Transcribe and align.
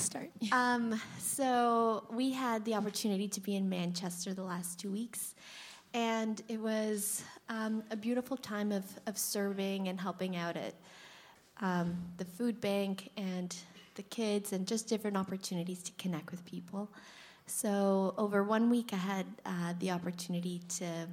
start. 0.00 0.30
Um, 0.52 1.00
so 1.18 2.04
we 2.10 2.32
had 2.32 2.64
the 2.64 2.74
opportunity 2.74 3.28
to 3.28 3.40
be 3.40 3.54
in 3.56 3.68
Manchester 3.68 4.34
the 4.34 4.42
last 4.42 4.80
two 4.80 4.90
weeks, 4.90 5.34
and 5.94 6.42
it 6.48 6.58
was 6.58 7.22
um, 7.48 7.84
a 7.90 7.96
beautiful 7.96 8.36
time 8.36 8.72
of, 8.72 8.84
of 9.06 9.16
serving 9.16 9.88
and 9.88 10.00
helping 10.00 10.36
out 10.36 10.56
at 10.56 10.74
um, 11.60 11.96
the 12.16 12.24
food 12.24 12.60
bank 12.60 13.10
and 13.16 13.54
the 13.94 14.02
kids, 14.04 14.52
and 14.52 14.66
just 14.66 14.88
different 14.88 15.16
opportunities 15.16 15.82
to 15.82 15.92
connect 15.92 16.30
with 16.30 16.44
people. 16.44 16.90
So 17.46 18.14
over 18.16 18.42
one 18.42 18.70
week, 18.70 18.90
I 18.92 18.96
had 18.96 19.26
uh, 19.44 19.74
the 19.78 19.90
opportunity 19.90 20.62
to 20.78 21.06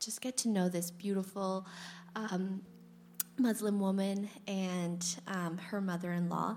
just 0.00 0.20
get 0.20 0.36
to 0.38 0.48
know 0.48 0.68
this 0.68 0.90
beautiful 0.90 1.66
um, 2.16 2.62
Muslim 3.38 3.80
woman 3.80 4.28
and 4.46 5.04
um, 5.26 5.58
her 5.58 5.80
mother-in-law. 5.80 6.56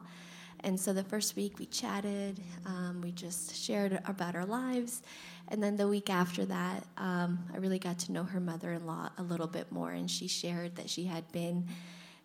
And 0.62 0.80
so 0.80 0.92
the 0.92 1.04
first 1.04 1.36
week 1.36 1.60
we 1.60 1.66
chatted, 1.68 2.40
um, 2.66 3.02
we 3.02 3.12
just 3.12 3.55
shared 3.55 4.00
about 4.05 4.36
our 4.36 4.45
lives. 4.45 5.04
And 5.50 5.62
then 5.62 5.77
the 5.77 5.88
week 5.88 6.09
after 6.09 6.45
that, 6.45 6.84
um, 6.98 7.40
I 7.54 7.58
really 7.58 7.80
got 7.80 8.00
to 8.00 8.12
know 8.12 8.23
her 8.23 8.40
mother 8.40 8.73
in 8.73 8.86
law 8.86 9.09
a 9.17 9.23
little 9.23 9.48
bit 9.48 9.72
more. 9.72 9.91
And 9.91 10.09
she 10.09 10.28
shared 10.28 10.76
that 10.76 10.90
she 10.90 11.05
had 11.05 11.31
been 11.31 11.67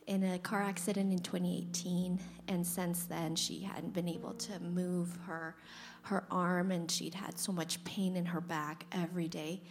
in 0.06 0.25
a 0.25 0.39
car 0.39 0.62
accident 0.62 1.12
in 1.12 1.19
2018. 1.19 2.19
And 2.48 2.66
since 2.66 3.05
then, 3.05 3.37
she 3.37 3.61
hadn't 3.61 3.92
been 3.92 4.09
able 4.09 4.34
to 4.34 4.59
move 4.61 5.17
her, 5.27 5.56
her 6.03 6.25
arm, 6.30 6.73
and 6.73 6.91
she'd 6.91 7.14
had 7.14 7.39
so 7.39 7.53
much 7.53 7.83
pain 7.84 8.17
in 8.17 8.25
her 8.25 8.41
back 8.41 8.87
every 8.92 9.28
day. 9.28 9.62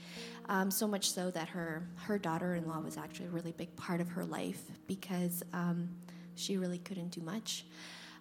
Um, 0.47 0.71
so 0.71 0.87
much 0.87 1.11
so 1.11 1.31
that 1.31 1.49
her, 1.49 1.87
her 1.95 2.17
daughter 2.17 2.55
in 2.55 2.67
law 2.67 2.79
was 2.79 2.95
actually 2.95 3.27
a 3.27 3.31
really 3.31 3.51
big 3.51 3.75
part 3.75 3.99
of 3.99 4.07
her 4.09 4.23
life 4.23 4.61
because 4.87 5.43
um, 5.51 5.89
she 6.35 6.57
really 6.57 6.79
couldn't 6.79 7.09
do 7.09 7.21
much. 7.21 7.65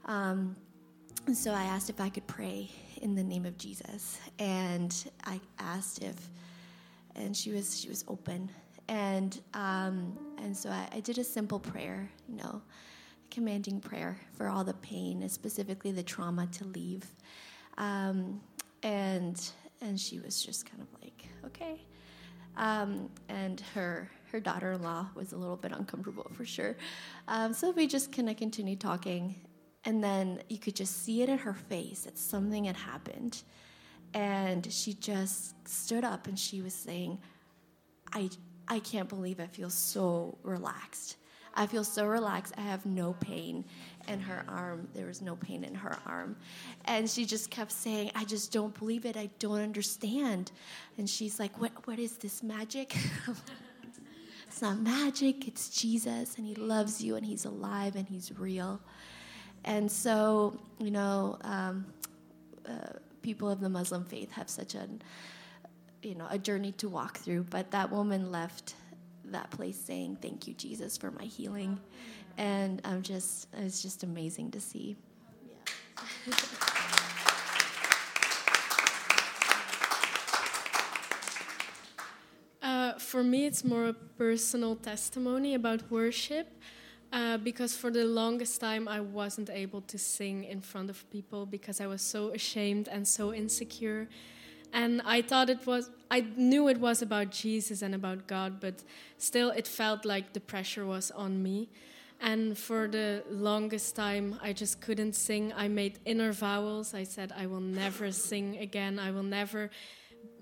Um, 0.06 0.56
so 1.34 1.52
I 1.52 1.64
asked 1.64 1.90
if 1.90 2.00
I 2.00 2.08
could 2.08 2.27
pray 2.27 2.68
in 3.02 3.14
the 3.14 3.22
name 3.22 3.46
of 3.46 3.56
Jesus, 3.56 4.18
and 4.38 4.95
I 5.24 5.41
asked 5.58 6.02
if, 6.02 6.16
and 7.14 7.36
she 7.36 7.52
was 7.52 7.78
she 7.78 7.88
was 7.88 8.05
open, 8.08 8.50
and 8.88 9.41
um, 9.55 10.19
and 10.38 10.56
so 10.56 10.70
I, 10.70 10.88
I 10.92 11.00
did 11.00 11.19
a 11.19 11.25
simple 11.25 11.60
prayer, 11.60 12.10
you 12.28 12.36
know, 12.36 12.62
commanding 13.30 13.80
prayer 13.80 14.19
for 14.33 14.48
all 14.48 14.64
the 14.64 14.75
pain, 14.75 15.28
specifically 15.28 15.92
the 15.92 16.03
trauma 16.03 16.47
to 16.53 16.64
leave, 16.64 17.05
um, 17.78 18.41
and 18.82 19.50
and 19.80 19.98
she 19.98 20.19
was 20.19 20.42
just 20.42 20.66
kind 20.69 20.82
of 20.82 20.88
like 21.03 21.28
okay, 21.47 21.80
um, 22.56 23.08
and 23.28 23.62
her 23.75 24.10
her 24.32 24.41
daughter-in-law 24.41 25.08
was 25.14 25.32
a 25.32 25.36
little 25.36 25.56
bit 25.56 25.72
uncomfortable 25.72 26.30
for 26.34 26.44
sure. 26.44 26.77
Um, 27.28 27.53
so 27.53 27.70
we 27.72 27.86
just 27.86 28.12
kind 28.12 28.30
of 28.30 28.36
continued 28.36 28.80
talking, 28.80 29.34
and 29.84 30.03
then 30.03 30.42
you 30.48 30.59
could 30.59 30.77
just 30.77 31.05
see 31.05 31.23
it 31.23 31.28
in 31.28 31.39
her 31.39 31.55
face 31.55 32.03
that 32.03 32.19
something 32.19 32.64
had 32.64 32.77
happened. 32.77 33.42
And 34.12 34.70
she 34.70 34.95
just 34.95 35.55
stood 35.69 36.05
up 36.05 36.27
and 36.27 36.39
she 36.39 36.61
was 36.61 36.75
saying, 36.75 37.19
I, 38.12 38.28
I 38.69 38.81
can't 38.81 39.09
believe 39.09 39.41
I 39.41 39.47
feel 39.47 39.70
so 39.70 40.37
relaxed. 40.42 41.17
I 41.55 41.67
feel 41.67 41.84
so 41.84 42.06
relaxed. 42.06 42.55
I 42.56 42.62
have 42.62 42.87
no 42.87 43.14
pain 43.14 43.64
in 44.09 44.20
her 44.20 44.45
arm. 44.48 44.89
There 44.95 45.06
was 45.06 45.20
no 45.20 45.37
pain 45.37 45.64
in 45.64 45.75
her 45.75 45.97
arm. 46.06 46.37
And 46.84 47.09
she 47.09 47.25
just 47.25 47.50
kept 47.50 47.72
saying, 47.72 48.12
I 48.15 48.25
just 48.25 48.53
don't 48.53 48.77
believe 48.78 49.05
it. 49.05 49.17
I 49.17 49.31
don't 49.39 49.61
understand. 49.61 50.53
And 50.97 51.09
she's 51.09 51.41
like, 51.41 51.61
What, 51.61 51.87
what 51.87 51.98
is 51.98 52.19
this 52.19 52.42
magic? 52.42 52.94
it's 54.47 54.62
not 54.62 54.78
magic, 54.78 55.48
it's 55.48 55.69
Jesus, 55.69 56.37
and 56.37 56.47
He 56.47 56.55
loves 56.55 57.03
you, 57.03 57.17
and 57.17 57.27
He's 57.27 57.44
alive, 57.44 57.97
and 57.97 58.09
He's 58.09 58.33
real. 58.39 58.81
And 59.64 59.91
so, 59.91 60.58
you 60.78 60.91
know, 60.91 61.39
um, 61.42 61.86
uh, 62.66 62.94
people 63.22 63.50
of 63.50 63.61
the 63.61 63.69
Muslim 63.69 64.05
faith 64.05 64.30
have 64.33 64.48
such 64.48 64.75
a, 64.75 64.89
you 66.03 66.14
know, 66.14 66.27
a 66.30 66.39
journey 66.39 66.72
to 66.72 66.89
walk 66.89 67.19
through. 67.19 67.44
But 67.44 67.70
that 67.72 67.91
woman 67.91 68.33
left 68.33 68.75
that 69.27 69.50
place 69.50 69.78
saying, 69.78 70.19
"Thank 70.22 70.48
you, 70.48 70.54
Jesus, 70.54 70.97
for 70.97 71.10
my 71.10 71.25
healing," 71.25 71.78
and 72.38 72.81
I'm 72.84 73.03
just, 73.03 73.48
it's 73.53 73.82
just 73.82 74.03
amazing 74.03 74.50
to 74.53 74.60
see. 74.60 74.97
Yeah. 76.27 76.34
Uh, 82.62 82.92
for 82.98 83.25
me, 83.25 83.47
it's 83.47 83.65
more 83.65 83.87
a 83.87 83.92
personal 83.92 84.77
testimony 84.77 85.54
about 85.54 85.91
worship. 85.91 86.47
Uh, 87.12 87.37
because 87.38 87.76
for 87.76 87.91
the 87.91 88.04
longest 88.04 88.60
time 88.60 88.87
I 88.87 89.00
wasn't 89.00 89.50
able 89.50 89.81
to 89.82 89.98
sing 89.98 90.44
in 90.44 90.60
front 90.60 90.91
of 90.91 91.10
people 91.10 91.44
because 91.44 91.81
I 91.81 91.88
was 91.88 92.03
so 92.03 92.28
ashamed 92.28 92.88
and 92.88 93.06
so 93.06 93.34
insecure. 93.34 94.09
And 94.72 95.03
I 95.04 95.21
thought 95.22 95.50
it 95.50 95.66
was, 95.66 95.91
I 96.10 96.21
knew 96.37 96.69
it 96.69 96.78
was 96.78 97.03
about 97.03 97.31
Jesus 97.31 97.82
and 97.82 97.94
about 97.97 98.28
God, 98.28 98.60
but 98.60 98.84
still 99.19 99.50
it 99.50 99.66
felt 99.66 100.04
like 100.04 100.32
the 100.32 100.41
pressure 100.41 100.87
was 100.87 101.10
on 101.10 101.43
me. 101.43 101.69
And 102.21 102.56
for 102.56 102.87
the 102.87 103.25
longest 103.28 103.97
time, 103.97 104.38
I 104.42 104.53
just 104.53 104.81
couldn't 104.81 105.15
sing. 105.15 105.53
I 105.56 105.69
made 105.69 105.98
inner 106.04 106.32
vows. 106.32 106.94
I 106.94 107.03
said, 107.03 107.32
I 107.37 107.47
will 107.47 107.60
never 107.62 108.12
sing 108.12 108.59
again. 108.59 108.98
I 108.98 109.10
will 109.10 109.25
never 109.25 109.71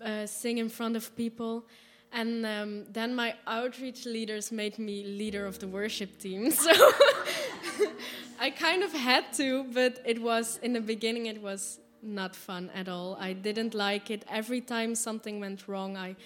uh, 0.04 0.26
sing 0.26 0.58
in 0.58 0.68
front 0.68 0.96
of 0.96 1.16
people. 1.16 1.64
And 2.12 2.46
um, 2.46 2.84
then 2.90 3.14
my 3.14 3.34
outreach 3.46 4.06
leaders 4.06 4.50
made 4.50 4.78
me 4.78 5.04
leader 5.04 5.46
of 5.46 5.58
the 5.58 5.68
worship 5.68 6.18
team. 6.18 6.52
So 6.64 6.72
I 8.40 8.50
kind 8.50 8.82
of 8.82 8.92
had 8.92 9.32
to, 9.34 9.64
but 9.64 10.00
it 10.04 10.20
was, 10.20 10.58
in 10.62 10.72
the 10.72 10.80
beginning, 10.80 11.26
it 11.26 11.42
was 11.42 11.80
not 12.02 12.34
fun 12.34 12.70
at 12.74 12.88
all. 12.88 13.16
I 13.20 13.32
didn't 13.32 13.74
like 13.74 14.10
it. 14.10 14.24
Every 14.28 14.60
time 14.60 14.94
something 14.94 15.40
went 15.40 15.68
wrong, 15.68 15.96
I, 15.96 16.16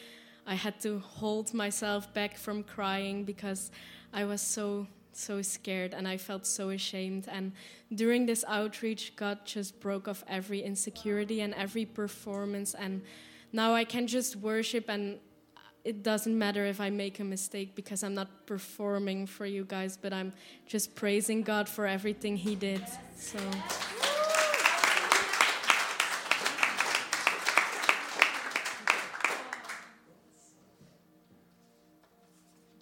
I 0.46 0.54
had 0.54 0.80
to 0.80 0.98
hold 1.00 1.54
myself 1.54 2.12
back 2.12 2.36
from 2.36 2.62
crying 2.62 3.24
because 3.24 3.70
I 4.12 4.24
was 4.24 4.42
so, 4.42 4.86
so 5.12 5.42
scared 5.42 5.94
and 5.94 6.06
I 6.06 6.16
felt 6.16 6.46
so 6.46 6.70
ashamed. 6.70 7.28
And 7.28 7.52
during 7.94 8.26
this 8.26 8.44
outreach, 8.46 9.16
God 9.16 9.44
just 9.44 9.80
broke 9.80 10.08
off 10.08 10.24
every 10.28 10.62
insecurity 10.62 11.40
and 11.40 11.54
every 11.54 11.86
performance. 11.86 12.74
And 12.74 13.02
now 13.52 13.74
I 13.74 13.84
can 13.84 14.06
just 14.06 14.36
worship 14.36 14.88
and 14.88 15.18
it 15.84 16.02
doesn't 16.02 16.36
matter 16.36 16.64
if 16.64 16.80
I 16.80 16.90
make 16.90 17.18
a 17.20 17.24
mistake 17.24 17.74
because 17.74 18.02
I'm 18.02 18.14
not 18.14 18.46
performing 18.46 19.26
for 19.26 19.46
you 19.46 19.64
guys, 19.64 19.96
but 19.96 20.12
I'm 20.12 20.32
just 20.66 20.94
praising 20.94 21.42
God 21.42 21.68
for 21.68 21.86
everything 21.86 22.36
He 22.36 22.54
did. 22.54 22.82
So. 23.16 23.38